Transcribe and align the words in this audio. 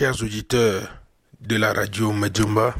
Chers 0.00 0.22
auditeurs 0.22 0.88
de 1.42 1.56
la 1.56 1.74
radio 1.74 2.10
Medjumba, 2.10 2.74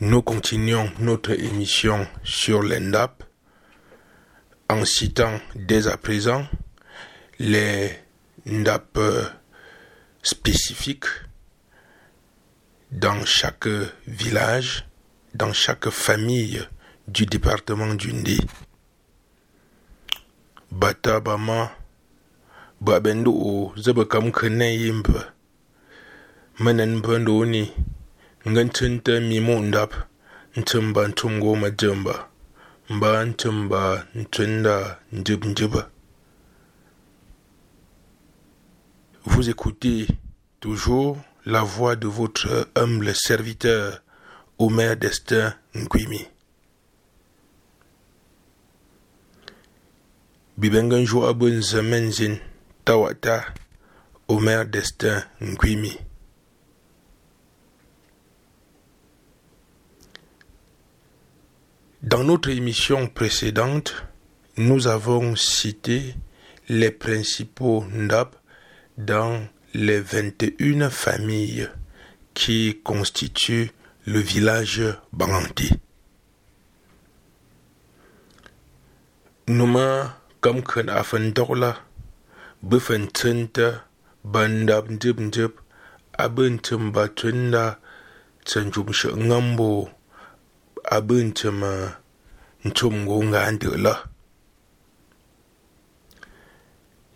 nous 0.00 0.22
continuons 0.22 0.88
notre 1.00 1.32
émission 1.32 2.06
sur 2.22 2.62
l'ENDAP 2.62 3.24
en 4.68 4.84
citant 4.84 5.40
dès 5.56 5.88
à 5.88 5.96
présent 5.96 6.46
les 7.40 7.90
NDAP 8.46 9.00
spécifiques 10.22 11.08
dans 12.92 13.24
chaque 13.24 13.66
village, 14.06 14.86
dans 15.34 15.52
chaque 15.52 15.88
famille 15.90 16.64
du 17.08 17.26
département 17.26 17.92
du 17.94 18.12
Ndé. 18.12 18.38
Bata 20.70 21.18
Bama 21.18 21.72
Babendo 22.80 23.74
o 26.60 26.64
Zabakam 26.64 27.00
Kene 27.00 27.00
Yimbe 27.00 27.00
Manan 27.00 27.00
Bandoni 27.02 27.72
Ngantinta 28.48 29.20
Mimo 29.20 29.60
Ndap 29.60 29.92
Ntumba 30.56 31.08
Ntungo 31.08 31.56
Majamba 31.56 32.28
Mba 32.90 33.24
Ntumba 33.24 34.06
Ntunda 34.14 34.98
Njib 35.12 35.44
Njiba 35.44 35.90
Vous 39.24 39.48
écoutez 39.48 40.06
toujours 40.60 41.18
la 41.46 41.62
voix 41.62 41.96
de 41.96 42.06
votre 42.06 42.68
humble 42.76 43.14
serviteur, 43.14 44.02
Omer 44.58 44.96
Destin 44.96 45.54
Nkwimi. 45.74 46.26
Bibengan 50.58 51.04
joa 51.06 51.32
bun 51.34 51.60
zamenzin 51.62 52.38
tawata 52.84 53.44
Omer 54.28 54.64
Destin 54.66 55.22
Nkwimi. 55.40 56.09
Dans 62.02 62.24
notre 62.24 62.48
émission 62.48 63.08
précédente, 63.08 64.06
nous 64.56 64.86
avons 64.86 65.36
cité 65.36 66.14
les 66.70 66.90
principaux 66.90 67.84
NDAP 67.92 68.36
dans 68.96 69.46
les 69.74 70.00
21 70.00 70.88
familles 70.88 71.68
qui 72.32 72.80
constituent 72.82 73.70
le 74.06 74.18
village 74.18 74.82
Banganti. 75.12 75.72
Numa 79.48 80.16
kam 80.40 80.62
kan 80.62 80.88
afan 80.88 81.34
andela. 93.34 94.04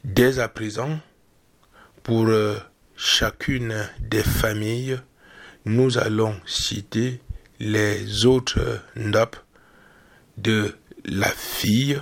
Dès 0.04 0.38
à 0.38 0.48
présent, 0.48 0.98
pour 2.02 2.28
euh, 2.28 2.56
chacune 2.94 3.88
des 4.00 4.22
familles, 4.22 5.00
nous 5.64 5.96
allons 5.96 6.38
citer 6.46 7.22
les 7.58 8.26
autres 8.26 8.80
ndap 8.96 9.36
de 10.36 10.76
la 11.04 11.30
fille, 11.30 12.00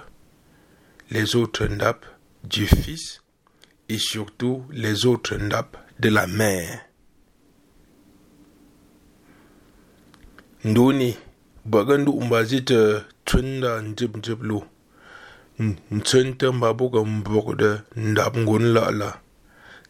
les 1.11 1.37
autres 1.37 1.67
ndap 1.67 2.05
du 2.43 2.67
fils 2.67 3.23
et 3.89 3.99
surtout 3.99 4.65
les 4.71 5.07
autres 5.07 5.37
ndap 5.37 5.77
de 6.01 6.09
la 6.09 6.27
mère. 6.27 6.81
Ndoni 10.65 11.17
bagandu 11.65 12.13
umbazita 12.13 13.05
tunda 13.25 13.81
njib 13.81 14.17
njiblu 14.17 14.63
ntsinta 15.91 16.53
mbabuga 16.53 17.05
mbogda 17.05 17.83
ndap 17.97 18.37
ngun 18.37 18.65
la 18.75 18.91
la. 18.91 19.11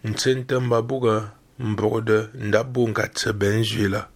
Ntsenta 0.05 0.61
mbabuga 0.61 1.31
mbogda 1.59 2.29
ndabu 2.35 2.89
ngatse 2.89 3.33
benjuela 3.33 4.09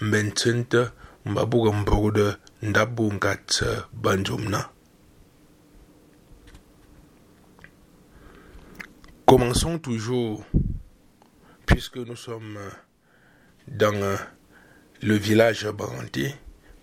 mbe 0.00 0.22
ntsenta 0.22 0.92
mbabuga 1.24 1.70
mbogda 1.72 2.26
ndabu 2.62 3.12
ngatse 3.12 3.66
banjumna 4.02 4.60
Commençons 9.26 9.78
toujours, 9.78 10.44
puisque 11.64 11.98
nous 11.98 12.16
sommes 12.16 12.58
dans 13.68 14.18
le 15.02 15.14
village 15.14 15.68
Banti, 15.70 16.34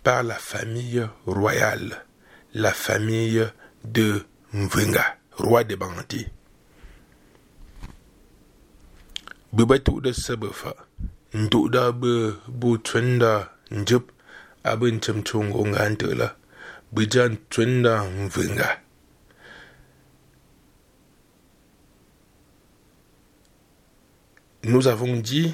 par 0.08 0.22
la 0.22 0.36
famille 0.36 1.06
royale, 1.26 2.06
la 2.54 2.72
famille 2.72 3.46
de 3.84 4.24
Mvenga, 4.54 5.18
roi 5.36 5.64
de 5.64 5.74
Banti. 5.76 6.26
Beba 9.52 9.78
tu'da 9.78 10.14
sabafa, 10.14 10.72
ntu'da 11.34 11.92
bu 11.92 12.32
bu 12.48 12.78
twenda 12.78 13.52
njib 13.70 14.08
abin 14.64 14.98
chimchungo 14.98 15.66
ngantela, 15.66 16.36
bijan 16.90 17.36
twenda 17.50 18.04
Mvenga. 18.04 18.80
Nous 24.64 24.88
avons 24.88 25.16
dit 25.16 25.52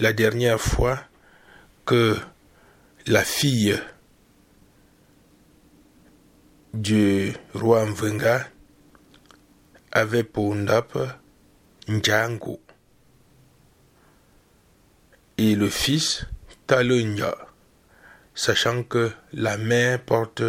la 0.00 0.12
dernière 0.12 0.60
fois 0.60 0.98
que 1.86 2.16
la 3.06 3.22
fille 3.22 3.78
du 6.72 7.34
roi 7.52 7.84
Mvenga 7.84 8.46
avait 9.92 10.24
pour 10.24 10.54
ndap 10.54 10.96
Ndjango 11.86 12.60
et 15.36 15.54
le 15.54 15.68
fils 15.68 16.24
Talunya, 16.66 17.34
sachant 18.34 18.82
que 18.84 19.10
la 19.34 19.58
mère 19.58 20.02
porte 20.02 20.42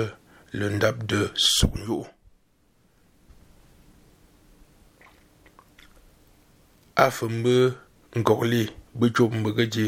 le 0.53 0.69
ndap 0.69 1.05
de 1.05 1.29
Sonyo. 1.35 2.07
bë 8.95 9.09
tsob 9.11 9.33
mbë 9.35 9.51
gëdje 9.57 9.87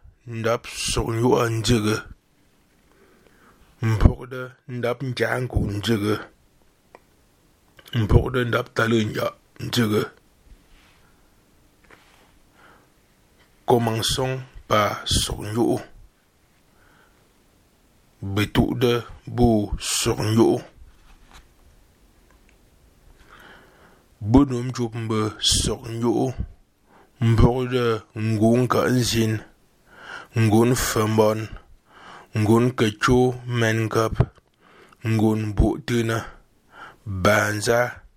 ndab 0.27 0.67
sugh'yu'a 0.69 1.49
ndzə'gh'ə. 1.49 1.95
Mpugh'də 3.89 4.41
ndab 4.69 4.97
nkya'nku 5.09 5.59
ndzə'gh'ə. 5.75 6.15
Mpugh'də 8.01 8.39
ndab 8.45 8.67
talənya' 8.77 9.33
ndzə'gh'ə. 9.65 10.03
Komansoŋ 13.65 14.31
pa 14.69 14.81
sugh'yu'u. 15.21 15.77
Bətu'də 18.21 18.93
bu 19.25 19.49
sugh'yu'u. 19.97 20.57
Bə 24.31 24.39
nǒ 24.49 24.57
mcwəp 24.67 24.93
mbə́ 25.03 25.23
sugh'yu'u 25.57 26.27
mpugh'də 27.29 27.85
ngǔ 28.29 28.49
ŋkə̌t 28.63 28.87
nzǐn. 28.99 29.33
Ngun 30.31 30.75
fembon 30.75 31.47
ngun 32.39 32.71
ka 32.71 32.87
cho 33.03 33.35
menkap 33.59 34.15
ngun 35.03 35.51
bu'tina 35.51 36.23
banza 37.03 38.07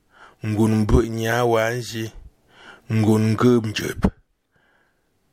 ngun 0.47 0.87
bu 0.87 1.03
nya 1.03 1.43
wanzi 1.45 2.13
ngun 2.87 3.35
gum 3.35 3.75
jep 3.75 4.01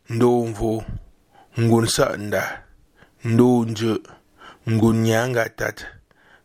ndonvo 0.10 0.82
ngun 1.60 1.86
sanda 1.86 2.66
ndonje 3.24 4.02
ngun 4.66 4.98
nyanga 5.06 5.46
tat 5.60 5.78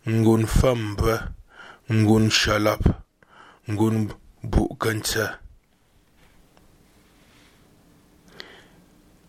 ngun 0.05 0.45
famba 0.47 1.33
ngun 1.89 2.29
shalap 2.29 2.83
ngun 3.73 4.13
bu'kanta 4.51 5.46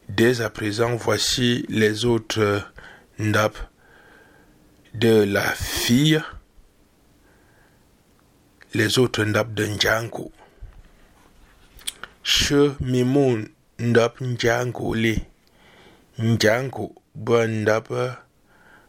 Dès 0.10 0.40
à 0.40 0.50
présent, 0.50 0.96
voici 0.96 1.66
les 1.68 2.06
autres 2.06 2.62
ndap 3.20 3.58
de 4.94 5.24
la 5.24 5.52
fille, 5.52 6.22
les 8.74 9.00
autres 9.00 9.26
ndap 9.26 9.54
de 9.54 9.66
Ndjango. 9.66 10.32
Che 12.24 12.78
mimoun 12.80 13.50
ndap 13.80 14.22
Ndjango 14.22 14.94
li. 14.96 15.18
Ndjango 16.20 16.96
ba 17.14 17.46
ndap 17.48 17.92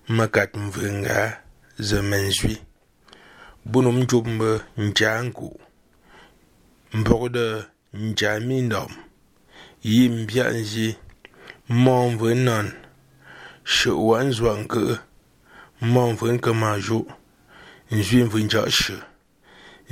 makat 0.09 0.55
mvenga 0.55 1.43
zemenzui. 1.81 2.63
Bunum 3.65 4.07
jumbe 4.07 4.61
Ndjango. 4.77 5.59
Mborde 6.95 7.65
Ndjamindom. 7.93 8.93
Mon 11.71 12.17
vẽ 12.17 12.35
nan, 12.35 12.67
shi 13.73 13.91
wǎ 14.07 14.17
nzwak 14.29 14.57
nkə'ɨ, 14.63 14.95
mon 15.93 16.11
və̌n 16.19 16.35
nkə́ 16.37 16.53
mazhôʼ, 16.63 17.07
nzwi 17.97 18.19
mvʉ̂ 18.27 18.41
njaʼ 18.47 18.69
vấn 18.79 18.97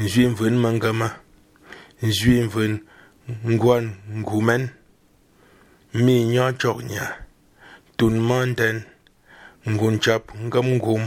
nzwi 0.03 0.23
mvə̌n 0.33 0.55
məngə́mə, 0.63 1.09
nzwi 2.07 2.35
mvə̌n 2.47 2.73
ngwát 3.53 3.85
ngumén, 4.19 4.63
mî 6.05 6.15
nyɔ́ 6.33 6.49
cɔ̂k 6.61 6.79
nyâ, 6.91 7.07
tun 7.97 8.15
mɔ̂ntɛ́n, 8.29 8.77
ngun 9.71 9.95
ncáp 9.99 10.23
vấn 10.43 10.67
ngwôm, 10.77 11.05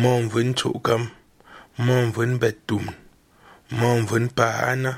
mɔ̂ 0.00 0.14
mvə̌n 0.24 0.48
vấn 0.50 1.02
mɔ̂ 1.84 1.98
mvə̌n 2.08 2.30
mbɛt 2.36 2.56
vấn 2.68 2.86
mɔ̂ 3.78 3.92
mvə̌n 4.02 4.24
pahánə́, 4.36 4.94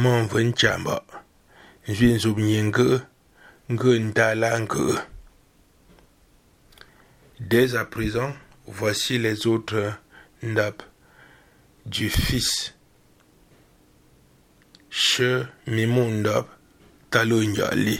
vấn 0.00 0.14
mvə̌n 0.24 0.48
cambαʼ, 0.60 1.04
nzwi 1.88 2.06
nzùp 2.16 2.36
nyi 2.46 2.58
nkə́ʼʉ. 2.70 2.98
Talangue. 4.14 4.94
Dès 7.40 7.74
à 7.74 7.84
présent, 7.84 8.32
voici 8.66 9.18
les 9.18 9.46
autres 9.46 9.92
ndap 10.42 10.82
du 11.84 12.08
fils. 12.08 12.74
Che 14.88 15.46
mimundap 15.66 16.46
talunja 17.10 17.74
li. 17.74 17.98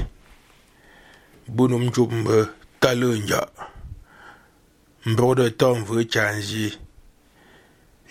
Bunum 1.48 1.92
jumbe 1.92 2.48
talunja. 2.80 3.50
Mbode 5.04 5.50
tom 5.58 5.84
vwe 5.84 6.06
chanji. 6.08 6.78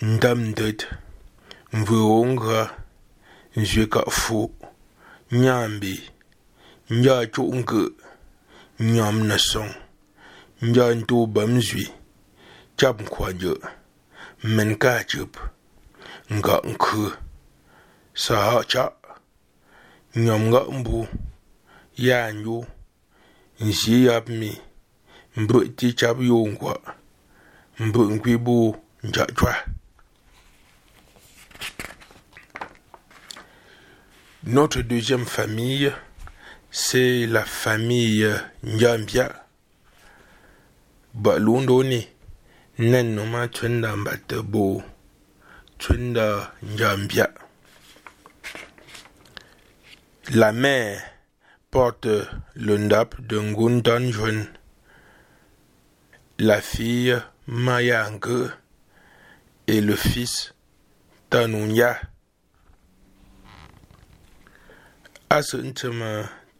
Ndam. 0.02 0.54
Nzwe 3.56 3.86
ka 3.86 4.04
fu. 6.88 6.94
Nyambi. 6.94 7.06
Nya 7.06 7.26
chunge. 7.26 7.90
Nyam 8.80 9.26
na 9.26 9.38
song. 9.38 9.74
Nya 10.62 10.94
ntu 10.94 11.26
bam 11.26 11.60
zwi. 11.60 11.88
Chap 12.76 13.00
nkwaje. 13.00 13.54
Men 14.42 14.76
ka 14.76 15.04
chup. 15.04 15.36
Nga 16.30 16.60
nkhe. 16.64 17.12
Sa 18.14 18.62
cha. 18.64 18.92
Nyam 20.16 20.48
nga 20.48 20.60
mbu. 20.70 21.06
Ya 21.96 22.32
nyu. 22.32 22.66
Nzi 23.60 24.04
yap 24.06 24.28
mi. 24.28 24.60
Mbe 25.36 25.68
ti 25.76 25.92
chap 25.92 26.20
yo 26.20 26.46
nkwa. 26.46 26.80
Mbe 27.78 27.98
nkwi 27.98 28.36
bu 28.36 28.76
nja 29.02 29.26
chwa. 29.26 29.54
Notre 34.44 34.82
deuxième 34.82 35.24
famille, 35.24 35.92
c'est 36.78 37.26
la 37.26 37.42
famille 37.42 38.28
Njambia. 38.62 39.32
Balundo 41.14 41.82
ni 41.82 42.06
nen 42.78 43.14
noma 43.14 43.48
twenda 43.48 43.96
mbate 43.96 44.42
bo 44.42 44.82
twenda 45.78 46.52
Njambia. 46.62 47.30
La 50.34 50.52
mère 50.52 51.00
porte 51.70 52.28
le 52.54 52.76
ndap 52.76 53.22
de 53.22 53.38
Ngundan 53.40 54.12
Jun. 54.12 54.44
La 56.38 56.60
fille 56.60 57.18
Mayange 57.46 58.50
et 59.66 59.80
le 59.80 59.96
fils 59.96 60.52
Tanunya. 61.30 61.98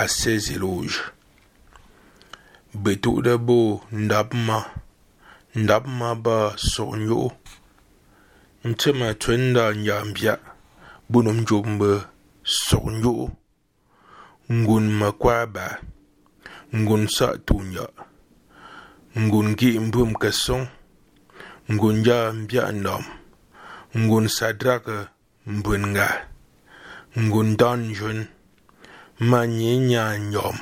à 0.00 0.08
ses 0.08 0.52
éloges. 0.52 1.12
Beto 2.74 3.20
dabo 3.20 3.82
ndabma, 3.92 4.64
ndabma 5.54 6.14
ba 6.14 6.54
sonyo, 6.56 7.32
ntima 8.64 9.14
twenda 9.14 9.74
nyambia, 9.74 10.38
bonum 11.10 11.44
jombe 11.44 12.00
sonyo, 12.42 13.30
ngun 14.52 14.88
makwaba, 15.00 15.66
ngun 16.74 17.08
sa 17.08 17.36
tunya, 17.46 17.86
ngun 19.18 19.48
gi 19.58 19.78
mbum 19.86 20.14
kason, 20.22 20.64
ngun 21.72 21.96
ja 22.06 22.32
mbia 22.32 22.72
ndam, 22.72 23.04
ngun 23.98 24.28
sadraka 24.36 24.96
mbunga, 25.46 26.08
ngun 27.18 27.48
danjon, 27.60 28.18
manye 29.20 29.78
nyanyom. 29.78 30.56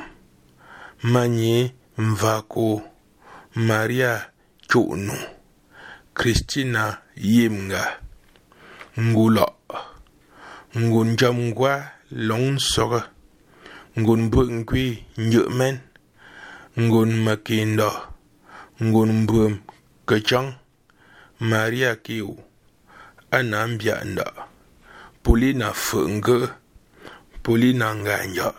Manye 1.02 1.74
mvako. 1.98 2.82
Maria 3.54 4.30
Chunu, 4.68 5.14
kristina 6.14 6.98
yemga 7.16 7.98
ngulo. 9.00 9.46
Ngun 10.76 11.16
jam 11.16 11.52
gwa 11.54 11.82
long 12.10 12.58
soga 12.58 13.10
ngun 13.98 14.30
bượng 14.30 14.64
quy 14.66 15.02
men 15.58 15.80
ngun 16.76 17.10
makindo. 17.24 17.90
Ngun 18.80 19.26
bươm 19.26 19.58
cơ 20.06 20.18
maria 21.40 21.94
kiu. 21.96 22.36
Anambia 23.30 24.04
nda 24.04 24.32
pulina 25.22 25.72
phượng 25.72 26.20
polina 27.48 27.94
nganya 27.94 28.52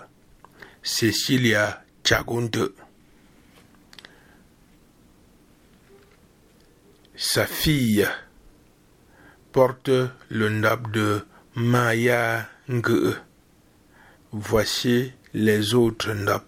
cecilia 0.82 1.86
chagunte 2.02 2.74
sa 7.14 7.46
fille 7.46 8.10
porte 9.54 10.10
le 10.38 10.50
ndap 10.50 10.90
de 10.90 11.22
maya 11.54 12.50
nge. 12.68 13.14
Voici 14.34 15.14
les 15.34 15.76
autres 15.76 16.16
ndap 16.24 16.46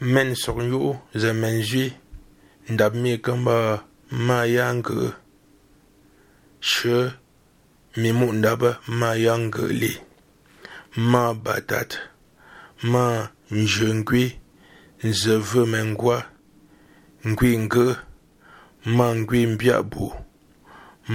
men 0.00 0.32
sok 0.42 0.58
yu 0.72 0.96
ze 1.20 1.30
men 1.36 1.60
zui. 1.68 1.92
Ndap 2.72 2.92
mi 2.94 3.20
kamba 3.20 3.84
ma 4.10 4.46
yang 4.46 4.82
che 6.60 7.25
mi 7.96 8.10
mundaba 8.12 8.70
ma 8.98 9.10
yangele 9.24 9.92
ma 10.96 11.34
batata 11.44 11.98
ma 12.92 13.04
nzhengui 13.50 14.26
nzeve 15.04 15.60
mengwa 15.72 16.16
ngui 17.28 17.52
nge 17.58 17.86
ma 18.96 19.06
ngui 19.14 19.46
mbiabu 19.46 20.06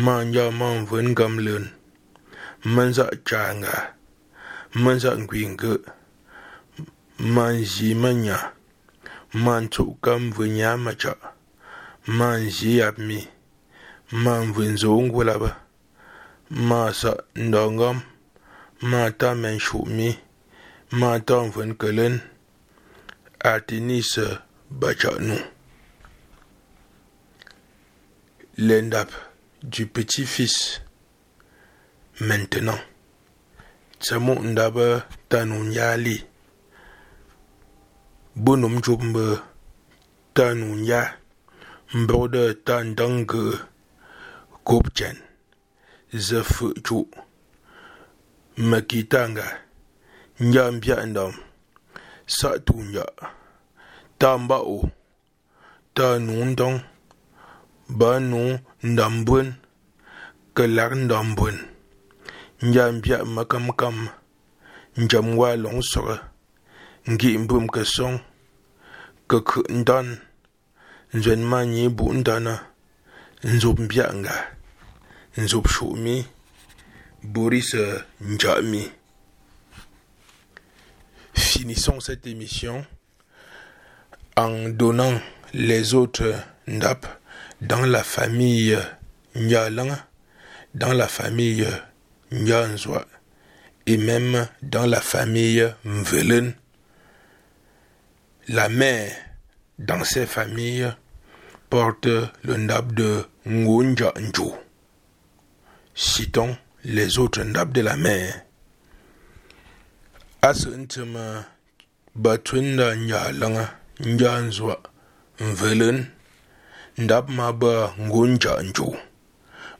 ma 0.03 0.23
nya 0.23 0.45
ma 0.59 0.67
mven 0.81 1.13
gamlen 1.17 1.65
manza 2.73 3.05
changa 3.27 3.73
manza 4.73 5.11
ngui 5.21 5.43
nge 5.53 5.73
ma 7.35 7.45
nzi 7.53 7.89
manya 8.01 8.37
ma 9.43 9.53
ntsuʼ 9.63 9.91
ka 10.03 10.13
mve 10.25 10.45
nya 10.57 10.69
macha 10.83 11.13
ma 12.17 12.37
nzi 12.37 12.69
yap 12.79 12.97
mi, 12.97 13.19
ma 14.23 14.33
mve 14.45 14.63
nzo 14.73 14.89
ngulaba. 15.01 15.60
Ba 16.51 16.61
ma 16.67 16.93
sa 16.93 17.11
ndongam 17.35 17.97
ma 18.89 19.01
ta 19.19 19.29
men 19.41 19.57
shu 19.59 19.79
mi 19.97 20.09
Mantan 20.93 21.51
Van 21.51 21.73
Kelen, 21.73 22.19
Artenis 23.39 24.19
Bachanou. 24.69 25.39
L'endap 28.57 29.09
du 29.63 29.87
petit-fils. 29.87 30.81
Maintenant. 32.19 32.77
Tsamu 34.01 34.35
ndaba 34.43 35.07
tanu 35.29 35.71
yali. 35.71 36.25
Bunum 38.35 38.81
jumbe 38.81 39.39
tanu 40.33 40.83
ya. 40.83 41.15
Mbode 41.93 42.53
tan 42.65 42.95
dange. 42.95 43.59
zəfʉʼ 46.13 46.73
cuʼ 46.85 47.07
məkitâŋga 48.69 49.47
njâ 50.47 50.63
mbyáʼ 50.75 51.01
ndam 51.11 51.33
sáʼ 52.35 52.55
tû 52.65 52.73
njaʼ 52.89 53.11
tâa 54.19 54.35
mbá'o 54.43 54.77
tâa 55.95 56.13
nǔŋ 56.25 56.41
ndóŋ 56.51 56.73
bǎ 57.99 58.09
nǔŋ 58.29 58.47
ndam 58.91 59.13
mbwén 59.21 59.47
kəlǎk 60.55 60.91
ndam 61.03 61.25
mbwên 61.31 61.57
njâ 62.67 62.83
mbyáʼ 62.95 63.23
mə́kə́mkâm 63.35 63.97
njəm 65.01 65.27
wáa 65.39 65.55
lǒŋ 65.63 65.77
sógh'ə́ 65.91 66.19
ŋgîʼ 67.11 67.35
mbʉ̂m 67.43 67.65
kəsóŋ 67.73 68.13
kəkʉʼ 69.29 69.67
ndǎn 69.79 70.07
nzwen 71.15 71.41
mânyi 71.51 71.83
buʼ 71.97 72.11
ndǎn 72.19 72.45
a 72.53 72.55
nzôp 73.53 73.77
mbyáʼ 73.85 74.11
ŋgà. 74.19 74.35
Nzub 75.37 75.67
shumi 75.67 76.25
boris 77.23 77.75
njami 78.21 78.91
finissons 81.33 81.99
cette 81.99 82.27
émission 82.27 82.85
en 84.35 84.69
donnant 84.69 85.19
les 85.53 85.93
autres 85.93 86.33
ndap 86.67 87.05
dans 87.61 87.85
la 87.85 88.03
famille 88.03 88.77
Nyalang, 89.35 89.91
dans 90.73 90.93
la 90.93 91.07
famille 91.07 91.67
Nyanzwa 92.31 93.05
et 93.85 93.97
même 93.97 94.47
dans 94.61 94.85
la 94.85 95.01
famille 95.01 95.67
Mvelen. 95.85 96.53
La 98.47 98.67
mère 98.69 99.13
dans 99.79 100.03
ces 100.03 100.25
familles 100.25 100.91
porte 101.69 102.05
le 102.07 102.57
ndab 102.57 102.93
de 102.93 103.25
Ngunja 103.45 104.13
Nju. 104.19 104.51
citons 106.01 106.57
les 106.83 107.19
autres 107.19 107.43
nappes 107.43 107.73
de 107.73 107.81
la 107.81 107.95
mer. 107.95 108.43
Asintama 110.41 111.45
batunda 112.15 112.95
nyalanga 112.95 113.77
nyanzwa 113.99 114.81
mvelen 115.39 116.05
ndabma 116.97 117.53
ba 117.53 117.93
ngunja 117.99 118.61
njo 118.61 118.97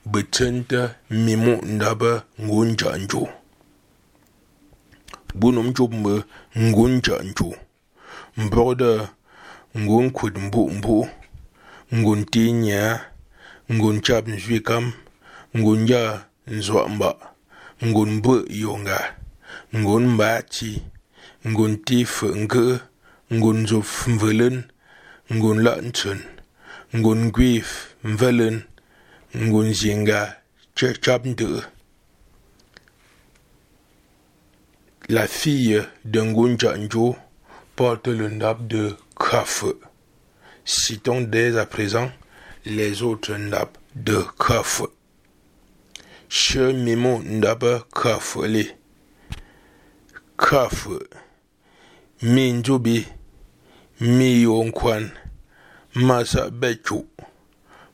betenta 0.06 0.94
mimu 1.10 1.62
ndaba 1.62 2.22
ngunja 2.40 2.96
njo 2.96 3.28
bunum 5.34 5.72
jumbe 5.72 6.22
ngunja 6.58 7.16
njo 7.22 7.54
mbroda 8.36 9.08
ngun 9.78 10.10
kud 10.10 10.38
mbu 10.38 10.70
mbu 10.70 11.08
ngun 11.94 12.24
tinya 12.24 13.00
ngun 13.72 14.00
chab 14.00 14.28
nzwikam 14.28 14.92
ngun 15.56 15.86
ya 15.88 16.26
nzwa 16.46 16.88
mba. 16.88 17.10
Ngun 17.84 18.20
bu 18.22 18.44
yonga. 18.48 18.98
Ngun 19.74 20.04
ngun 21.46 21.76
ti 21.84 22.06
ngun 23.32 23.66
ngun 25.32 25.58
la 25.64 25.74
ntun 25.88 26.18
ngun 26.94 27.20
ngun 29.34 29.72
zinga 29.72 30.20
chap 30.76 31.24
La 35.08 35.26
fille 35.26 35.82
de 36.04 36.20
Njo 36.20 37.16
porte 37.76 38.06
le 38.08 38.28
ndab 38.28 38.66
de 38.68 38.96
Kaf. 39.18 39.64
Citons 40.64 41.22
dès 41.22 41.56
à 41.56 41.66
présent 41.66 42.10
les 42.64 43.02
autres 43.02 43.34
ndab 43.34 43.68
de 43.94 44.22
Kaf. 44.38 44.82
Show 46.34 46.72
me 46.72 46.94
mo 46.96 47.18
ndaba 47.18 47.84
carefully. 47.92 48.72
Careful. 50.38 51.04
Mi 52.22 52.52
njubi. 52.52 53.06
Mi 54.00 54.42
yonkwan. 54.42 55.10
Masa 55.94 56.50
bechu. 56.50 57.06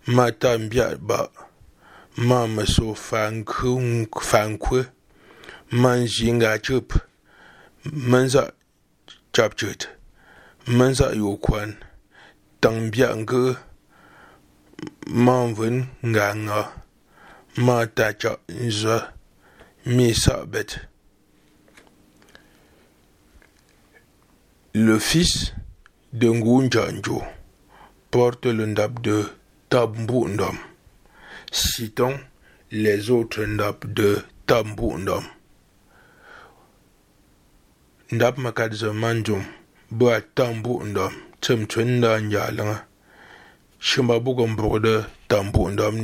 Mata 0.07 0.59
mbyaba. 0.59 1.29
Mama 2.17 2.65
so 2.67 2.95
fankwe. 2.95 4.07
Fankwe. 4.21 4.87
Man 5.73 6.07
jinga 6.07 6.59
chup. 6.59 6.93
Manza 7.85 8.53
chapchut. 9.33 9.89
Manza 10.67 11.11
yokwan. 11.13 11.75
Tangbyange. 12.61 13.57
Manwen 15.07 15.87
nganga. 16.07 16.69
Man 17.57 17.65
ven 17.65 17.65
nga 17.65 17.77
nga 17.77 17.79
ma 17.79 17.87
ta 17.87 18.13
cha 18.13 18.37
nza 18.49 19.13
mi 19.85 20.15
sa 20.15 20.45
bet 20.47 20.89
le 24.75 24.99
fils 24.99 25.53
de 26.13 26.29
Ngunjanjo 26.29 27.23
porte 28.11 28.47
le 28.47 28.67
ndab 28.67 29.01
de 29.03 29.25
Tambu 29.69 30.29
Ndom. 30.29 30.57
Citons 31.51 32.19
les 32.71 33.11
autres 33.11 33.47
ndab 33.47 33.85
de 33.93 34.23
Tambu 34.47 34.99
Ndom. 34.99 35.25
Ndab 38.13 38.39
makadze 38.39 38.93
manjum 38.93 39.45
bua 39.91 40.21
Tambu 40.21 40.85
Ndom 40.85 41.13
tsem 41.41 41.67
twenda 41.67 42.21
njalanga. 42.21 42.85
Shimba 43.79 44.21
bugom 44.21 44.57
bugde 44.57 45.05
Tambu 45.29 45.71
Ndom 45.71 45.97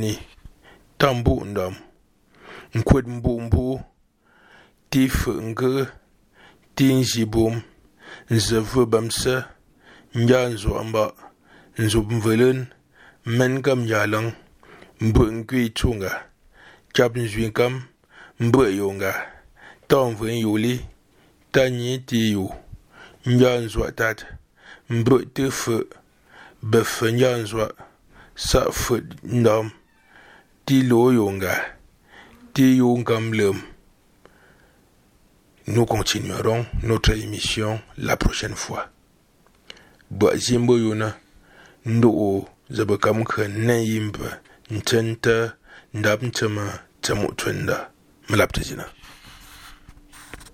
Tam 0.97 1.17
mbu 1.19 1.45
ndom. 1.45 1.73
Nkwed 2.75 3.05
mbu 3.07 3.41
mbu 3.41 3.63
ti 4.89 5.01
fù' 5.17 5.41
ngé 5.49 5.71
ti 6.75 6.85
nji 6.97 7.23
bum 7.33 7.55
nzəvə 8.33 8.81
bamsə 8.91 9.33
nja 10.21 10.39
nzwa'mba 10.53 11.03
nzub 11.83 12.07
mvələn 12.17 12.59
mén 13.37 13.53
kəm 13.65 13.81
yaleŋ 13.91 14.25
mbə́ 15.07 15.27
nkwe 15.37 15.57
itsuŋga 15.67 16.11
tyap 16.93 17.13
nzwi 17.23 17.43
nkam 17.49 17.73
mbə́ 18.45 18.65
yoŋga 18.79 19.11
tâmvə́ 19.89 20.31
yoli 20.43 20.75
tányi 21.53 21.91
ti 22.07 22.19
yu. 22.33 22.45
Nja 23.31 23.51
nzwa' 23.65 23.91
tat 23.99 24.19
mbə́ 24.97 25.19
tə 25.35 25.43
fə' 25.61 25.87
bəfə 26.71 27.05
nja 27.15 27.31
nzwa' 27.43 27.71
sa' 28.47 28.69
fə̌r 28.81 29.03
ndom. 29.39 29.67
Ti 30.65 30.81
lo 30.81 31.13
yonga 31.13 31.53
ti 32.53 32.77
yu 32.77 32.97
ngam 32.97 33.33
lem 33.33 33.61
nous 35.67 35.85
continuerons 35.85 36.65
notre 36.83 37.11
émission 37.11 37.79
la 37.97 38.17
prochaine 38.17 38.55
fois. 38.55 38.89
Ba 40.11 40.35
zimbo 40.37 40.77
yuna 40.77 41.17
ndu'u 41.85 42.45
zabe 42.69 42.97
kam 42.97 43.23
khe 43.25 43.47
nan 43.47 43.81
yimba 43.81 44.41
ntenta 44.71 45.55
ndab 45.93 46.23
ntema 46.23 46.79
tsamu 47.01 47.31
twenda. 47.33 47.91
Malapta 48.29 48.61
jina 48.61 48.85